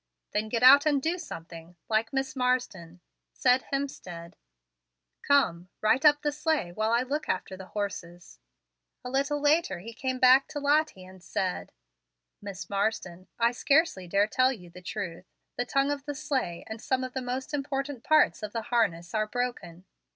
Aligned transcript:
"Then 0.31 0.49
get 0.49 0.63
out 0.63 0.87
and 0.87 0.99
do 0.99 1.19
something, 1.19 1.75
like 1.87 2.11
Miss 2.11 2.35
Marsden," 2.35 3.01
said 3.33 3.65
Hemstead. 3.71 4.33
"Come, 5.21 5.69
right 5.79 6.03
up 6.03 6.23
the 6.23 6.31
sleigh 6.31 6.71
while 6.71 6.91
I 6.91 7.03
look 7.03 7.29
after 7.29 7.55
the 7.55 7.67
horses." 7.67 8.39
A 9.03 9.11
little 9.11 9.39
later 9.39 9.77
he 9.77 9.93
came 9.93 10.17
back 10.17 10.47
to 10.47 10.59
Lottie, 10.59 11.05
and 11.05 11.21
said: 11.21 11.71
"Miss 12.41 12.67
Marsden, 12.67 13.27
I 13.37 13.51
scarcely 13.51 14.07
dare 14.07 14.25
tell 14.25 14.51
you 14.51 14.71
the 14.71 14.81
truth. 14.81 15.25
The 15.55 15.65
tongue 15.67 15.91
of 15.91 16.05
the 16.05 16.15
sleigh 16.15 16.63
and 16.65 16.81
some 16.81 17.03
of 17.03 17.13
the 17.13 17.21
most 17.21 17.53
important 17.53 18.03
parts 18.03 18.41
of 18.41 18.53
the 18.53 18.61
harness 18.73 19.13
are 19.13 19.27
broken. 19.27 19.85